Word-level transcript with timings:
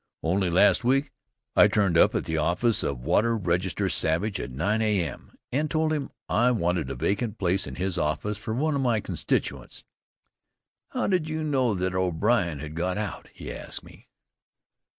Only 0.23 0.49
last 0.49 0.83
week 0.83 1.11
I 1.55 1.67
turned 1.67 1.95
up 1.95 2.15
at 2.15 2.25
the 2.25 2.35
office 2.39 2.81
of 2.81 3.01
Water 3.05 3.37
Register 3.37 3.87
Savage 3.87 4.39
at 4.39 4.49
9 4.49 4.81
A.M. 4.81 5.35
and 5.51 5.69
told 5.69 5.93
him 5.93 6.09
I 6.27 6.49
wanted 6.49 6.89
a 6.89 6.95
vacant 6.95 7.37
place 7.37 7.67
in 7.67 7.75
his 7.75 7.99
office 7.99 8.39
for 8.39 8.55
one 8.55 8.73
of 8.73 8.81
my 8.81 8.99
constituents. 8.99 9.83
"How 10.89 11.05
did 11.05 11.29
you 11.29 11.43
know 11.43 11.75
that 11.75 11.93
O'Brien 11.93 12.57
had 12.57 12.73
got 12.73 12.97
out?" 12.97 13.29
he 13.31 13.53
asked 13.53 13.83
me. 13.83 14.09